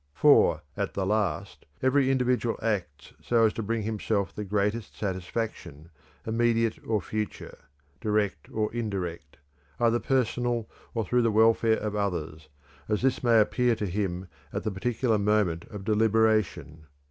[0.15, 5.91] For, _at the last, every individual acts so as to bring himself the greatest satisfaction,
[6.25, 7.59] immediate or future,
[7.99, 9.37] direct or indirect,
[9.79, 12.49] either personal or through the welfare of others,
[12.89, 16.85] as this may appear to him at the particular moment of deliberation_.